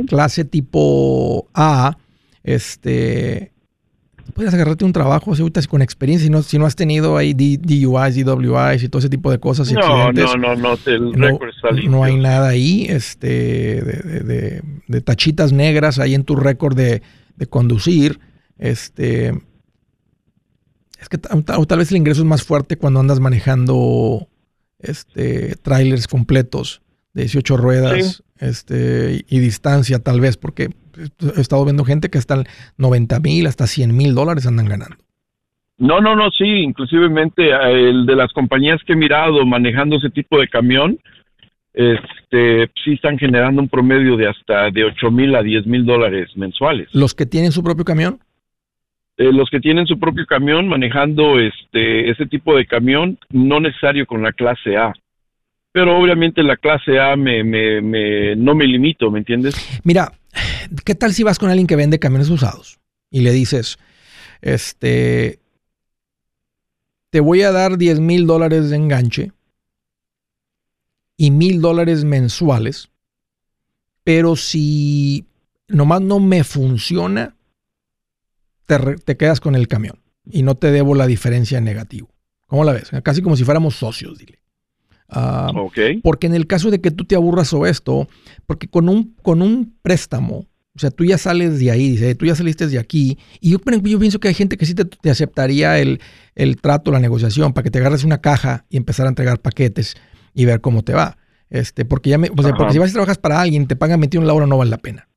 [0.07, 1.97] clase tipo A,
[2.43, 3.51] este,
[4.31, 8.15] puedes agarrarte un trabajo ahorita con experiencia, si no, si no has tenido ahí DUIs,
[8.15, 9.71] DWIs y todo ese tipo de cosas.
[9.71, 15.53] No, no, no, no, el no, está no hay nada ahí este, de, de, tachitas
[15.53, 17.01] negras ahí en tu récord de,
[17.49, 18.19] conducir.
[18.57, 19.29] Este,
[20.99, 24.27] es que tal, vez el ingreso es más fuerte cuando andas manejando
[24.79, 26.81] este, trailers completos
[27.13, 30.69] de 18 ruedas este, y distancia tal vez, porque
[31.37, 32.43] he estado viendo gente que hasta
[32.77, 34.97] 90 mil, hasta 100 mil dólares andan ganando.
[35.77, 40.11] No, no, no, sí, inclusivemente eh, el de las compañías que he mirado manejando ese
[40.11, 40.99] tipo de camión,
[41.73, 46.29] este, sí están generando un promedio de hasta de 8 mil a 10 mil dólares
[46.35, 46.87] mensuales.
[46.93, 48.19] ¿Los que tienen su propio camión?
[49.17, 54.05] Eh, los que tienen su propio camión manejando este, ese tipo de camión, no necesario
[54.05, 54.93] con la clase A.
[55.71, 59.81] Pero obviamente la clase A me, me, me, no me limito, ¿me entiendes?
[59.83, 60.11] Mira,
[60.85, 62.79] ¿qué tal si vas con alguien que vende camiones usados
[63.09, 63.77] y le dices,
[64.41, 65.39] este,
[67.09, 69.31] te voy a dar 10 mil dólares de enganche
[71.17, 72.89] y mil dólares mensuales,
[74.03, 75.27] pero si
[75.67, 77.35] nomás no me funciona,
[78.65, 82.09] te, te, quedas con el camión y no te debo la diferencia en negativo.
[82.47, 82.91] ¿Cómo la ves?
[83.03, 84.41] Casi como si fuéramos socios, dile.
[85.13, 85.51] Ah,
[86.03, 88.07] porque en el caso de que tú te aburras o esto,
[88.47, 92.25] porque con un, con un préstamo, o sea, tú ya sales de ahí, dice, tú
[92.25, 95.79] ya saliste de aquí, y yo, yo pienso que hay gente que sí te, aceptaría
[95.79, 95.99] el,
[96.35, 99.95] el, trato, la negociación, para que te agarres una caja y empezar a entregar paquetes
[100.33, 101.17] y ver cómo te va.
[101.49, 104.33] Este, porque ya me, porque si vas y trabajas para alguien, te pagan 21 la
[104.33, 105.07] hora, no vale la pena.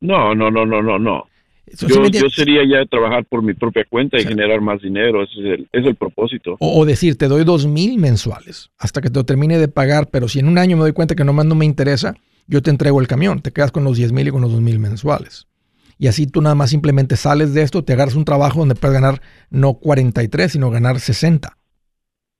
[0.00, 1.26] No, no, no, no, no, no
[1.66, 5.68] yo, sería ya trabajar por mi propia cuenta y generar más dinero, ese es el,
[5.72, 6.56] es el propósito.
[6.60, 10.40] O, decir, te doy dos mil mensuales hasta que te termine de pagar, pero si
[10.40, 12.14] en un año me doy cuenta que nomás no me interesa,
[12.46, 14.60] yo te entrego el camión, te quedas con los diez mil y con los dos
[14.60, 15.46] mil mensuales.
[15.98, 18.94] Y así tú nada más simplemente sales de esto, te agarras un trabajo donde puedes
[18.94, 21.56] ganar no 43, sino ganar 60.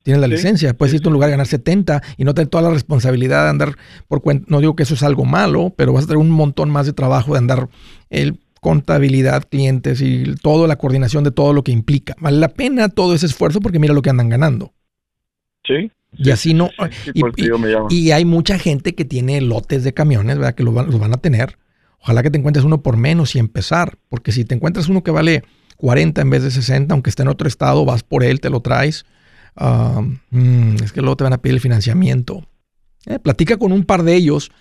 [0.03, 2.61] Tienes la licencia, puedes irte a un lugar a ganar 70 y no tener toda
[2.61, 3.75] la responsabilidad de andar
[4.07, 4.45] por cuenta.
[4.49, 6.93] No digo que eso es algo malo, pero vas a tener un montón más de
[6.93, 7.69] trabajo de andar
[8.11, 12.15] el contabilidad, clientes y toda la coordinación de todo lo que implica.
[12.19, 14.73] Vale la pena todo ese esfuerzo porque mira lo que andan ganando.
[15.65, 15.91] Sí.
[16.17, 16.69] Y así no.
[17.89, 20.55] y, hay mucha gente que tiene lotes de camiones, ¿verdad?
[20.55, 21.57] Que los van, a tener.
[21.99, 23.97] Ojalá que te encuentres uno por menos y empezar.
[24.09, 25.43] Porque si te encuentras uno que vale
[25.77, 28.61] 40 en vez de 60, aunque esté en otro estado, vas por él, te lo
[28.61, 29.05] traes.
[29.55, 30.01] Ah,
[30.31, 32.47] mm, es que luego te van a pedir el financiamiento.
[33.05, 34.51] Eh, platica con un par de ellos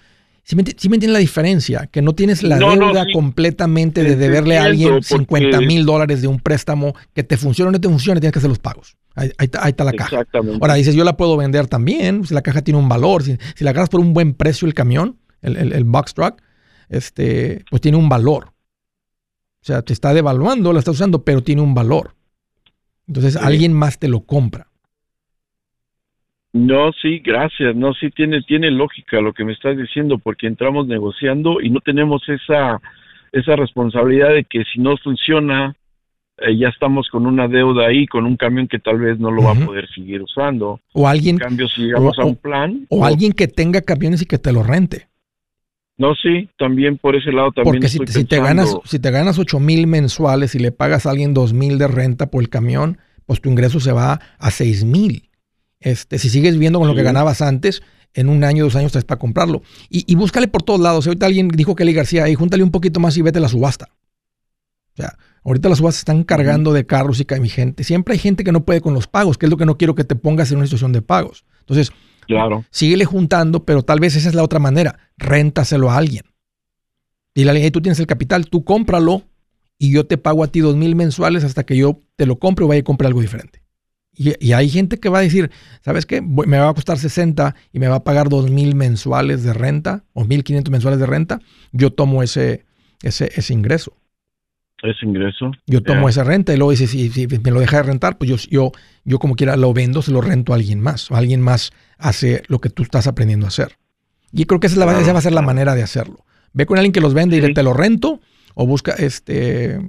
[0.45, 1.89] ¿Sí me, entiendes la diferencia?
[1.91, 6.39] Que no tienes la deuda completamente de deberle a alguien 50 mil dólares de un
[6.39, 8.95] préstamo que te funcione o no te funcione, tienes que hacer los pagos.
[9.17, 10.25] Ahí, está, la caja.
[10.61, 13.71] Ahora dices, yo la puedo vender también, si la caja tiene un valor, si, la
[13.71, 16.43] agarras por un buen precio el camión, el, box truck,
[16.89, 18.47] este, pues tiene un valor.
[18.47, 22.15] O sea, te está devaluando, la estás usando, pero tiene un valor.
[23.07, 24.67] Entonces alguien más te lo compra.
[26.53, 27.75] No, sí, gracias.
[27.75, 31.81] No, sí tiene tiene lógica lo que me estás diciendo porque entramos negociando y no
[31.81, 32.81] tenemos esa
[33.33, 35.75] esa responsabilidad de que si no funciona
[36.39, 39.43] eh, ya estamos con una deuda ahí, con un camión que tal vez no lo
[39.43, 40.81] va a poder seguir usando.
[40.93, 41.37] O alguien.
[41.37, 42.87] En cambio, si llegamos a un plan.
[42.89, 45.09] O, alguien que tenga camiones y que te lo rente.
[45.97, 47.77] No, sí, también por ese lado también.
[47.77, 51.11] Porque si, si te ganas, si te ganas ocho mil mensuales y le pagas a
[51.11, 54.85] alguien dos mil de renta por el camión, pues tu ingreso se va a seis
[54.85, 55.31] mil.
[55.79, 57.83] Este, si sigues viendo con lo que ganabas antes,
[58.15, 59.63] en un año, dos años traes para comprarlo.
[59.91, 61.07] Y, búscale por todos lados.
[61.07, 63.91] Ahorita alguien dijo Kelly García, ahí júntale un poquito más y vete a la subasta.
[64.95, 67.85] O sea, ahorita las subastas están cargando de carros y mi gente.
[67.85, 69.95] Siempre hay gente que no puede con los pagos, que es lo que no quiero
[69.95, 71.45] que te pongas en una situación de pagos.
[71.61, 71.93] Entonces,
[72.27, 72.65] claro.
[72.71, 74.99] síguele juntando, pero tal vez esa es la otra manera.
[75.17, 76.25] Réntaselo a alguien.
[77.35, 79.23] Dile a alguien, tú tienes el capital, tú cómpralo
[79.79, 82.65] y yo te pago a ti dos mil mensuales hasta que yo te lo compre
[82.65, 83.65] o vaya a comprar algo diferente.
[84.17, 86.23] Y, hay gente que va a decir, ¿sabes qué?
[86.23, 90.23] Me va a costar 60 y me va a pagar 2.000 mensuales de renta o
[90.25, 91.41] 1.500 mensuales de renta.
[91.73, 92.65] Yo tomo ese,
[93.03, 93.97] ese, ese ingreso.
[94.85, 95.51] Ese ingreso.
[95.67, 98.37] Yo tomo esa renta y luego dice, si, me lo deja de rentar, pues yo,
[98.51, 98.73] yo,
[99.05, 101.11] yo como quiera lo vendo, se lo rento a alguien más.
[101.11, 103.79] O alguien más hace lo que tú estás aprendiendo a hacer.
[104.31, 106.25] Y creo que esa, es la, esa va a ser la manera de hacerlo.
[106.53, 108.21] Ve con alguien que los vende y te lo rento
[108.55, 109.81] o busca este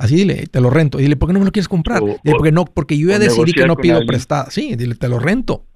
[0.00, 0.96] Así dile, te lo rento.
[0.96, 2.00] Dile, ¿por qué no me lo quieres comprar?
[2.00, 4.50] dile, porque no, porque yo ya decidí que no pido prestada.
[4.50, 5.66] Sí, dile, te lo rento.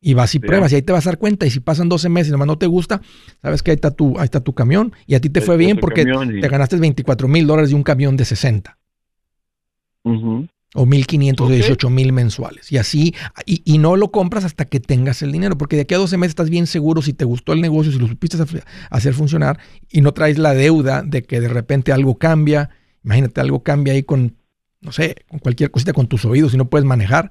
[0.00, 1.44] Y vas y pruebas, y ahí te vas a dar cuenta.
[1.44, 3.00] Y si pasan 12 meses y nomás no te gusta,
[3.42, 4.92] sabes que ahí está tu, ahí está tu camión.
[5.06, 8.16] Y a ti te fue bien porque te ganaste 24 mil dólares de un camión
[8.16, 8.78] de 60.
[10.74, 12.70] O 1.500 de 18 mil mensuales.
[12.70, 13.14] Y así,
[13.46, 16.30] y, no lo compras hasta que tengas el dinero, porque de aquí a 12 meses
[16.30, 18.36] estás bien seguro si te gustó el negocio, si lo supiste
[18.90, 19.58] hacer funcionar
[19.90, 22.70] y no traes la deuda de que de repente algo cambia.
[23.02, 24.36] Imagínate, algo cambia ahí con,
[24.82, 27.30] no sé, con cualquier cosita con tus oídos y no puedes manejar.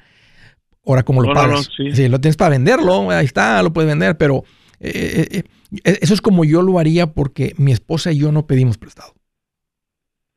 [0.87, 1.69] Ahora, ¿cómo lo pagas?
[1.75, 4.43] Si lo tienes para venderlo, ahí está, lo puedes vender, pero
[4.79, 5.43] eh, eh,
[5.83, 9.13] eh, eso es como yo lo haría porque mi esposa y yo no pedimos prestado.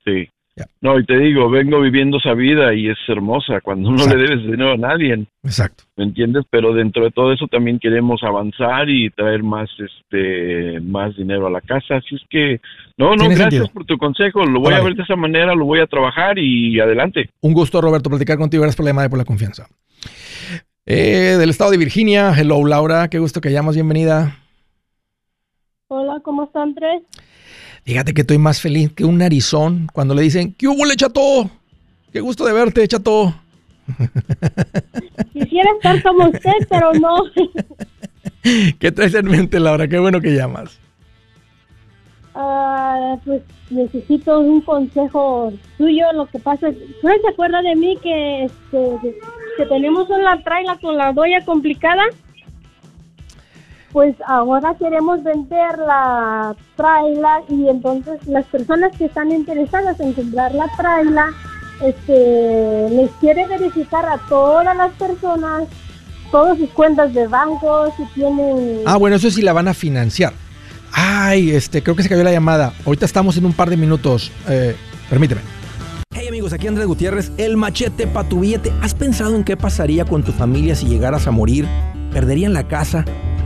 [0.05, 0.29] Sí.
[0.81, 4.43] No, y te digo, vengo viviendo esa vida y es hermosa cuando no le debes
[4.43, 5.27] dinero a nadie.
[5.43, 5.85] Exacto.
[5.97, 6.45] ¿Me entiendes?
[6.51, 11.51] Pero dentro de todo eso también queremos avanzar y traer más este más dinero a
[11.51, 11.97] la casa.
[11.97, 12.61] Así es que,
[12.99, 14.45] no, no, gracias por tu consejo.
[14.45, 17.31] Lo voy a ver de esa manera, lo voy a trabajar y adelante.
[17.41, 18.63] Un gusto, Roberto, platicar contigo.
[18.63, 19.67] Gracias por la llamada y por la confianza.
[20.87, 24.37] Eh, del estado de Virginia, hello Laura, qué gusto que llamas, bienvenida.
[25.89, 27.03] Hola, ¿cómo están, Andrés?
[27.85, 31.51] Fíjate que estoy más feliz que un narizón cuando le dicen, ¿qué hubo, le chato?
[32.13, 33.35] Qué gusto de verte, chato.
[35.33, 37.25] Quisiera estar como usted, pero no.
[38.79, 39.89] ¿Qué traes en mente, Laura?
[39.89, 40.79] Qué bueno que llamas.
[42.35, 46.07] Ah, pues necesito un consejo tuyo.
[46.15, 48.99] Lo que pasa es, ¿no se acuerda de mí que, este,
[49.57, 52.03] que tenemos una traila con la doya complicada?
[53.93, 60.55] pues ahora queremos vender la traila y entonces las personas que están interesadas en comprar
[60.55, 61.27] la traila,
[61.85, 65.65] este, les quiere verificar a todas las personas
[66.31, 68.83] todas sus cuentas de banco, si tienen...
[68.87, 70.33] Ah, bueno, eso sí la van a financiar.
[71.03, 72.75] Ay, este, creo que se cayó la llamada.
[72.85, 74.31] Ahorita estamos en un par de minutos.
[74.47, 74.77] Eh,
[75.09, 75.41] permíteme.
[76.15, 78.71] Hey amigos, aquí Andrés Gutiérrez, el machete para tu billete.
[78.83, 81.67] ¿Has pensado en qué pasaría con tu familia si llegaras a morir?
[82.13, 83.07] ¿Perderían la casa?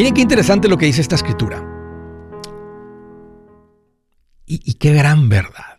[0.00, 1.62] Miren qué interesante lo que dice esta escritura.
[4.46, 5.78] Y, qué gran verdad.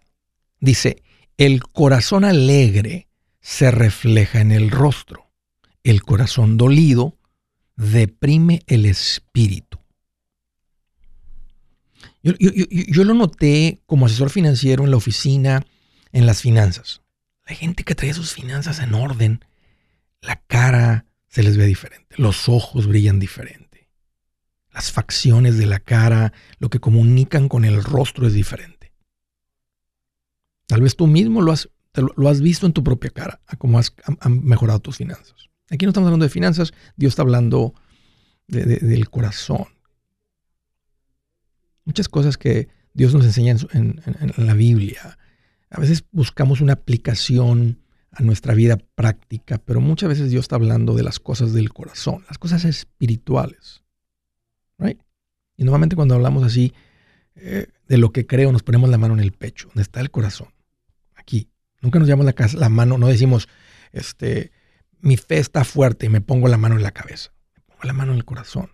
[0.60, 1.02] Dice,
[1.38, 3.08] el corazón alegre
[3.40, 5.32] se refleja en el rostro.
[5.82, 7.18] El corazón dolido
[7.76, 9.80] deprime el espíritu.
[12.22, 15.66] Yo, lo noté como asesor financiero en la oficina,
[16.12, 17.02] en las finanzas.
[17.48, 19.44] La gente que trae sus finanzas en orden,
[20.22, 23.61] la cara se les ve diferente, los ojos brillan diferente
[24.74, 28.92] las facciones de la cara, lo que comunican con el rostro es diferente.
[30.68, 33.78] Tal vez tú mismo lo has, lo, has visto en tu propia cara, a cómo
[33.80, 33.94] has
[34.30, 35.50] mejorado tus finanzas.
[35.70, 37.74] Aquí no estamos hablando de finanzas, Dios está hablando
[38.48, 39.66] del corazón.
[41.84, 45.18] Muchas cosas que Dios nos enseña en, en la Biblia.
[45.70, 47.80] A veces buscamos una aplicación
[48.12, 52.26] a nuestra vida práctica, pero muchas veces Dios está hablando de las cosas del corazón,
[52.28, 53.84] las cosas espirituales.
[55.62, 56.74] Y normalmente cuando hablamos así
[57.36, 60.10] eh, de lo que creo, nos ponemos la mano en el pecho, donde está el
[60.10, 60.48] corazón.
[61.14, 61.52] Aquí.
[61.82, 63.48] Nunca nos llamamos la, mano, no decimos,
[63.92, 64.52] este,
[65.02, 67.32] mi fe está fuerte y me pongo la mano en la cabeza.
[67.54, 68.72] Me pongo la mano en el corazón.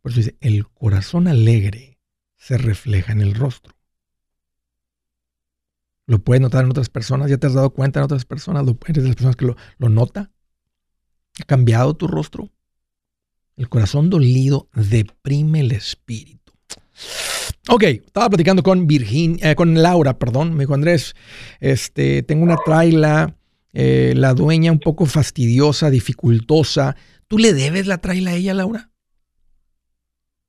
[0.00, 1.98] Por eso dice, el corazón alegre
[2.36, 3.74] se refleja en el rostro.
[6.06, 8.78] Lo puedes notar en otras personas, ya te has dado cuenta en otras personas, lo,
[8.86, 10.30] eres de las personas que lo nota.
[11.40, 12.48] ¿Ha cambiado tu rostro?
[13.58, 16.52] El corazón dolido deprime el espíritu.
[17.68, 20.54] Ok, estaba platicando con Virginia, eh, con Laura, perdón.
[20.54, 21.16] Me dijo Andrés,
[21.58, 23.34] este, tengo una traila,
[23.72, 26.94] eh, la dueña un poco fastidiosa, dificultosa.
[27.26, 28.90] ¿Tú le debes la traila a ella, Laura?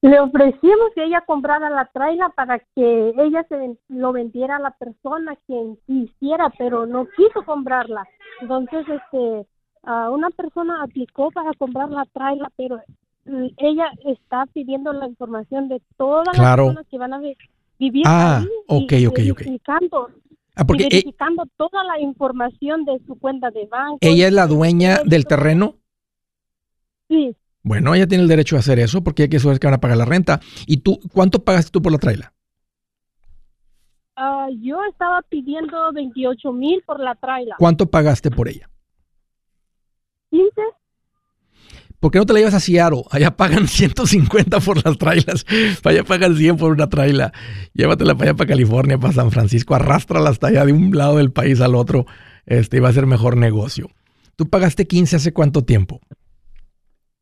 [0.01, 4.72] Le ofrecimos que ella comprara la traila para que ella se lo vendiera a la
[4.78, 8.07] persona quien quisiera, pero no quiso comprarla.
[8.39, 9.47] Entonces, este,
[9.84, 12.80] una persona aplicó para comprar la traila, pero
[13.58, 18.48] ella está pidiendo la información de todas las personas que van a vivir ah, ahí
[18.68, 20.10] okay, okay, verificando,
[20.56, 23.98] ah, porque e verificando toda la información de su cuenta de banco.
[24.02, 25.76] ¿Ella es la dueña del terreno?
[27.08, 27.36] Sí.
[27.64, 29.82] Bueno, ella tiene el derecho a hacer eso porque hay que saber que van a
[29.82, 30.40] pagar la renta.
[30.66, 32.34] ¿Y tú, cuánto pagaste tú por la traila?
[34.16, 37.56] Ah, yo estaba pidiendo 28 mil por la traila.
[37.58, 38.70] ¿Cuánto pagaste por ella?
[40.32, 40.50] 15.
[42.00, 43.04] ¿Por qué no te la llevas a Seattle?
[43.12, 45.45] Allá pagan 150 por las trailas.
[45.84, 47.34] Allá pagan 100 por una traila.
[47.74, 49.76] Llévatela para allá, para California, para San Francisco.
[49.76, 52.06] Arrástrala hasta allá de un lado del país al otro.
[52.45, 53.89] Este, y va a ser mejor negocio.
[54.36, 56.00] ¿Tú pagaste 15 hace cuánto tiempo?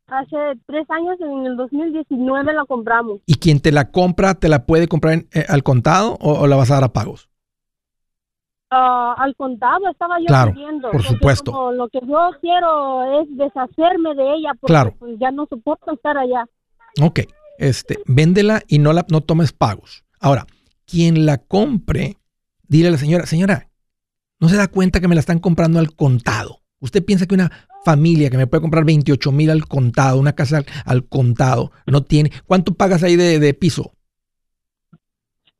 [0.07, 3.19] Hace tres años, en el 2019 la compramos.
[3.25, 6.71] ¿Y quien te la compra, te la puede comprar eh, al contado o, la vas
[6.71, 7.27] a dar a pagos?
[8.69, 10.53] Ah, al contado estaba yo claro,
[10.91, 11.71] por supuesto.
[11.71, 14.95] lo que yo quiero es deshacerme de ella porque claro.
[14.99, 16.45] pues, ya no soporto estar allá.
[17.01, 17.21] Ok,
[17.59, 20.03] este, véndela y no la no tomes pagos.
[20.19, 20.47] Ahora,
[20.85, 22.17] quien la compre,
[22.67, 23.69] dile a la señora, señora,
[24.39, 26.59] no se da cuenta que me la están comprando al contado.
[26.79, 27.51] Usted piensa que una
[27.85, 32.31] familia que me puede comprar 28 mil al contado, una casa al, contado, no tiene.
[32.45, 33.93] ¿Cuánto pagas ahí de, de piso?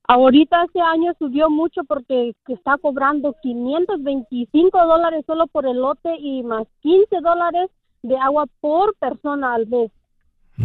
[0.07, 6.43] Ahorita este año subió mucho porque está cobrando 525 dólares solo por el lote y
[6.43, 7.69] más 15 dólares
[8.03, 9.91] de agua por persona al mes.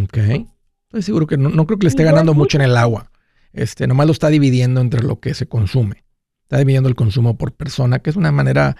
[0.04, 0.46] Ok.
[0.86, 3.10] Estoy seguro que no, creo que le esté ganando mucho en el agua.
[3.52, 6.04] Este, nomás lo está dividiendo entre lo que se consume.
[6.44, 8.76] Está dividiendo el consumo por persona, que es una manera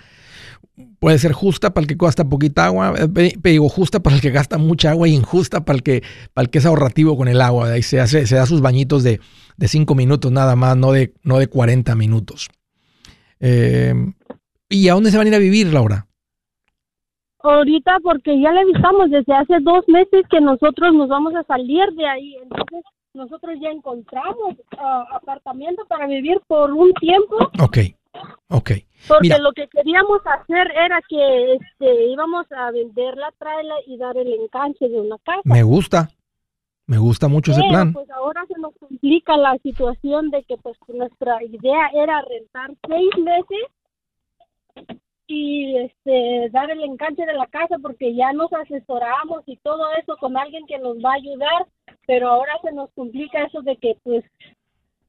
[0.99, 4.31] puede ser justa para el que gasta poquita agua, eh, digo justa para el que
[4.31, 6.03] gasta mucha agua y injusta para el que,
[6.33, 7.73] para el que es ahorrativo con el agua.
[7.73, 9.21] Ahí se, hace, se da sus bañitos de,
[9.57, 12.49] de cinco minutos nada más, no de, no de 40 minutos.
[13.41, 13.95] Eh,
[14.69, 16.07] ¿Y a dónde se van a ir a vivir, Laura?
[17.41, 21.85] Ahorita porque ya le avisamos desde hace dos meses que nosotros nos vamos a salir
[21.97, 22.37] de ahí.
[22.41, 27.37] Entonces nosotros ya encontramos uh, apartamento para vivir por un tiempo.
[27.61, 27.79] Ok,
[28.49, 28.71] ok.
[29.09, 34.17] Porque lo que queríamos hacer era que este, íbamos a vender la traila y dar
[34.17, 35.43] el enganche de una casa.
[35.45, 36.09] Me gusta,
[36.87, 37.93] me gusta mucho ese plan.
[37.93, 43.11] Pues ahora se nos complica la situación de que pues nuestra idea era rentar seis
[43.19, 44.89] meses
[45.27, 50.17] y este dar el enganche de la casa porque ya nos asesoramos y todo eso
[50.19, 51.67] con alguien que nos va a ayudar,
[52.07, 54.25] pero ahora se nos complica eso de que pues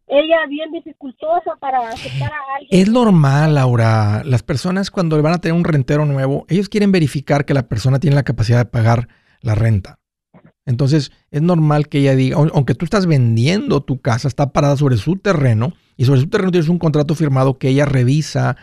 [0.08, 2.82] ella bien dificultosa para aceptar a alguien.
[2.82, 4.24] Es normal, Laura.
[4.26, 7.99] Las personas cuando van a tener un rentero nuevo, ellos quieren verificar que la persona
[7.99, 9.08] tiene la capacidad de pagar
[9.41, 9.99] la renta.
[10.66, 14.97] Entonces, es normal que ella diga, aunque tú estás vendiendo tu casa, está parada sobre
[14.97, 18.56] su terreno y sobre su terreno tienes un contrato firmado que ella revisa,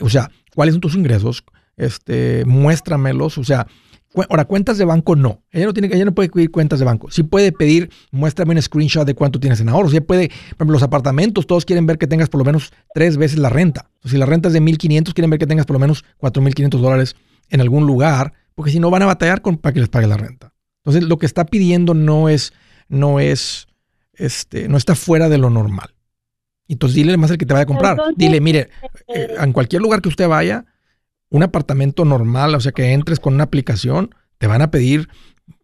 [0.00, 1.44] o sea, cuáles son tus ingresos,
[1.76, 3.68] este, muéstramelos, o sea,
[4.28, 5.44] Ahora, cuentas de banco no.
[5.52, 7.10] Ella no, tiene, ella no puede pedir cuentas de banco.
[7.10, 9.92] Sí puede pedir, muéstrame un screenshot de cuánto tienes en ahorros.
[9.92, 13.16] Sí puede, por ejemplo, los apartamentos, todos quieren ver que tengas por lo menos tres
[13.16, 13.88] veces la renta.
[14.04, 17.16] si la renta es de 1.500, quieren ver que tengas por lo menos 4.500 dólares
[17.50, 20.16] en algún lugar, porque si no van a batallar con, para que les pague la
[20.16, 20.54] renta.
[20.78, 22.52] Entonces, lo que está pidiendo no es,
[22.88, 23.68] no es,
[24.14, 25.94] este, no está fuera de lo normal.
[26.66, 27.96] Entonces, dile más el que te vaya a comprar.
[28.16, 28.70] dile, mire,
[29.08, 30.64] eh, en cualquier lugar que usted vaya,
[31.30, 35.08] un apartamento normal, o sea, que entres con una aplicación, te van a pedir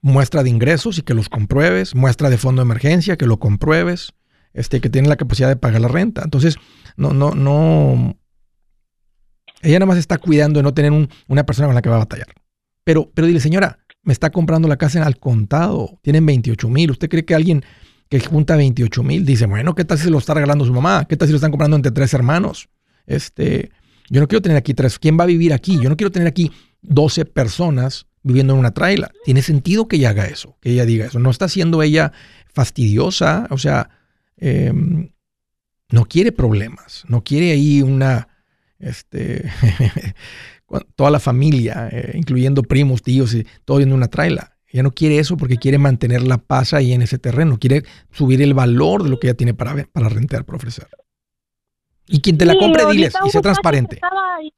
[0.00, 4.12] muestra de ingresos y que los compruebes, muestra de fondo de emergencia, que lo compruebes,
[4.54, 6.22] este, que tiene la capacidad de pagar la renta.
[6.24, 6.56] Entonces,
[6.96, 8.16] no, no, no.
[9.62, 12.00] Ella nada más está cuidando de no tener una persona con la que va a
[12.00, 12.28] batallar.
[12.84, 16.92] Pero, pero dile, señora, me está comprando la casa al contado, tienen 28 mil.
[16.92, 17.64] ¿Usted cree que alguien
[18.08, 21.06] que junta 28 mil dice, bueno, ¿qué tal si se lo está regalando su mamá?
[21.08, 22.68] ¿Qué tal si lo están comprando entre tres hermanos?
[23.06, 23.70] Este,
[24.10, 24.98] yo no quiero tener aquí tres.
[24.98, 25.78] ¿Quién va a vivir aquí?
[25.80, 26.50] Yo no quiero tener aquí
[26.82, 29.10] 12 personas viviendo en una traila.
[29.24, 31.18] Tiene sentido que ella haga eso, que ella diga eso.
[31.18, 32.12] No está siendo ella
[32.52, 33.90] fastidiosa, o sea,
[34.36, 35.10] em,
[35.90, 38.28] no quiere problemas, no quiere ahí una,
[38.78, 39.44] este,
[40.96, 44.56] toda la familia, eh, incluyendo primos, tíos, y todo en una traila.
[44.66, 48.42] Ella no quiere eso porque quiere mantener la paz ahí en ese terreno, quiere subir
[48.42, 50.88] el valor de lo que ella tiene para, para rentar, para ofrecer.
[52.08, 54.00] Y quien te la compre, diles, y sea transparente.
[54.42, 54.52] y,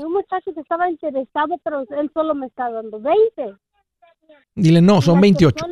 [0.00, 3.54] un muchacho que estaba interesado, pero él solo me está dando 20.
[4.54, 5.64] Dile, no, son 28.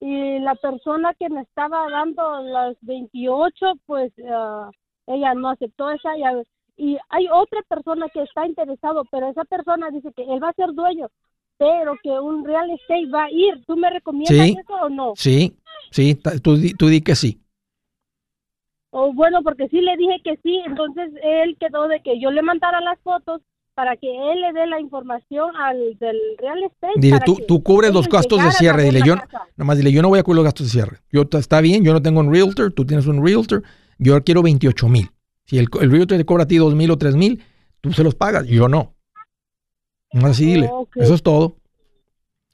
[0.00, 4.70] y la persona que me estaba dando las 28, pues ah,
[5.06, 6.16] ella no aceptó esa.
[6.76, 10.50] Y, y hay otra persona que está interesado, pero esa persona dice que él va
[10.50, 11.08] a ser dueño.
[11.56, 13.64] pero que un real estate va a ir.
[13.66, 15.12] ¿Tú me recomiendas eso o no?
[15.16, 15.56] Sí,
[15.90, 17.40] sí, tú, tú di que sí.
[18.90, 22.42] O bueno, porque sí le dije que sí, entonces él quedó de que yo le
[22.42, 23.42] mandara las fotos
[23.74, 26.94] para que él le dé la información al del real estate.
[26.96, 28.82] Dile, tú, tú cubres los gastos de cierre.
[28.82, 29.14] Dile, yo,
[29.56, 30.98] nomás dile, yo no voy a cubrir los gastos de cierre.
[31.12, 33.62] Yo, está bien, yo no tengo un realtor, tú tienes un realtor,
[33.98, 35.10] yo quiero 28 mil.
[35.44, 37.40] Si el, el realtor te cobra a ti 2 mil o 3 mil,
[37.80, 38.96] tú se los pagas, yo no.
[40.12, 41.58] Nomás así dile, eso es todo.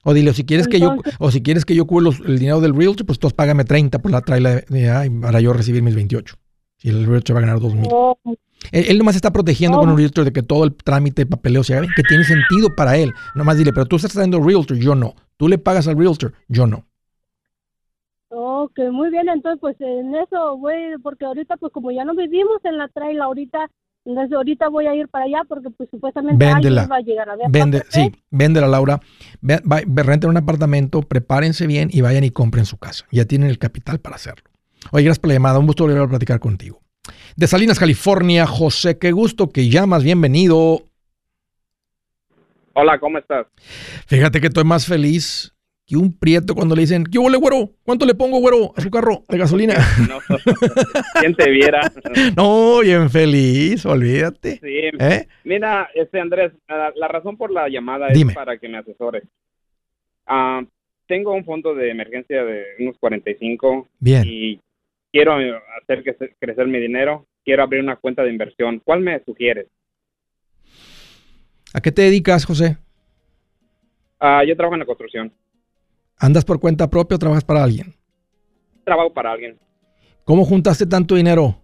[0.05, 2.77] O dile, si quieres que yo, o si quieres que yo cubra el dinero del
[2.77, 4.65] realtor, pues tú págame 30 por la trailer
[5.21, 6.37] para yo recibir mis 28.
[6.77, 7.89] Si el realtor va a ganar 2 mil.
[8.73, 11.75] Él, nomás está protegiendo con un realtor de que todo el trámite de papeleo se
[11.77, 13.13] haga que tiene sentido para él.
[13.35, 15.15] Nomás dile, pero tú estás dando realtor, yo no.
[15.37, 16.87] Tú le pagas al realtor, yo no.
[18.29, 22.65] Ok, muy bien, entonces pues en eso voy, porque ahorita pues como ya no vivimos
[22.65, 23.71] en la trail, ahorita,
[24.05, 26.87] entonces ahorita voy a ir para allá porque pues supuestamente Véndela.
[26.87, 27.47] va a llegar a ver.
[27.51, 29.01] Vende, sí, véndela Laura,
[29.41, 29.61] ve,
[30.03, 33.07] renten un apartamento, prepárense bien y vayan y compren su casa.
[33.11, 34.51] Ya tienen el capital para hacerlo.
[34.93, 36.85] Oye, gracias por la llamada, un gusto volver a platicar contigo
[37.37, 38.47] de Salinas, California.
[38.47, 40.83] José, qué gusto que llamas, bienvenido.
[42.75, 43.47] Hola, ¿cómo estás?
[44.07, 45.54] Fíjate que estoy más feliz
[45.87, 47.73] que un prieto cuando le dicen, ¿qué huele, güero?
[47.83, 49.75] ¿Cuánto le pongo, güero, a su carro de gasolina?
[50.09, 50.19] No,
[51.21, 51.81] ¿quién te viera?
[52.37, 54.59] no, bien feliz, olvídate.
[54.59, 55.27] Sí, ¿Eh?
[55.45, 59.25] mira, este Andrés, la, razón por la llamada es para que me asesores.
[60.27, 60.63] Ah,
[61.07, 64.23] tengo un fondo de emergencia de unos 45 Bien.
[64.27, 64.61] y
[65.13, 65.35] quiero
[65.83, 68.81] hacer que crecer mi dinero, quiero abrir una cuenta de inversión.
[68.83, 69.67] ¿Cuál me sugieres?
[71.75, 72.79] ¿A qué te dedicas, José?
[74.19, 75.33] Ah, yo trabajo en la construcción.
[76.19, 77.95] ¿Andas por cuenta propia o trabajas para alguien?
[78.85, 79.59] Trabajo para alguien.
[80.25, 81.57] ¿Cómo juntaste tanto dinero?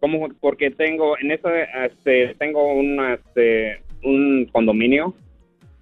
[0.00, 0.28] ¿Cómo?
[0.40, 5.14] Porque tengo en este, tengo un, este, un condominio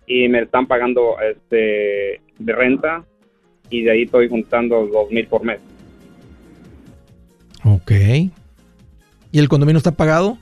[0.06, 3.04] y me están pagando este, de renta
[3.70, 5.60] y de ahí estoy juntando dos mil por mes.
[7.64, 7.92] Ok.
[9.32, 10.36] ¿Y el condominio está pagado?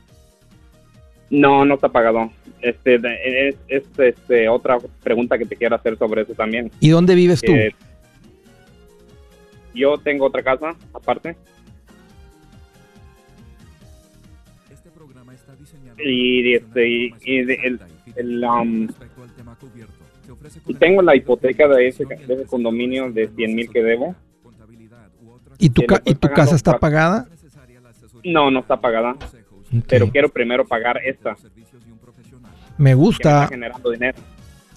[1.30, 2.30] No, no está pagado.
[2.60, 3.00] Este,
[3.68, 6.70] es, este, otra pregunta que te quiero hacer sobre eso también.
[6.80, 7.52] ¿Y dónde vives tú?
[9.74, 11.36] yo tengo otra casa aparte.
[14.70, 17.80] Este programa está diseñado y, este, y, el,
[18.16, 18.88] el, um,
[20.66, 24.14] y tengo la hipoteca de ese, de ese condominio de 100 mil que debo.
[25.58, 27.28] ¿Y tu, ¿y tu casa está pagada?
[28.24, 29.16] No, no está pagada.
[29.86, 31.36] Pero quiero primero pagar esta.
[32.78, 33.48] Me gusta.
[33.48, 34.18] generando dinero.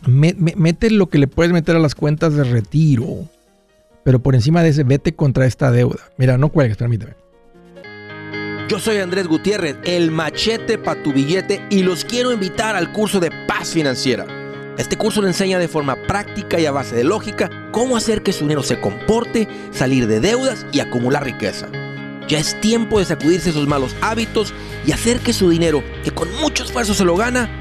[0.06, 3.28] mete lo que le puedes meter a las cuentas de retiro.
[4.04, 6.00] Pero por encima de ese, vete contra esta deuda.
[6.18, 7.14] Mira, no cuelgues, permíteme.
[8.68, 13.20] Yo soy Andrés Gutiérrez, el machete para tu billete, y los quiero invitar al curso
[13.20, 14.26] de paz financiera.
[14.78, 18.32] Este curso le enseña de forma práctica y a base de lógica cómo hacer que
[18.32, 21.68] su dinero se comporte, salir de deudas y acumular riqueza.
[22.28, 24.54] Ya es tiempo de sacudirse esos malos hábitos
[24.86, 27.61] y hacer que su dinero, que con mucho esfuerzo se lo gana,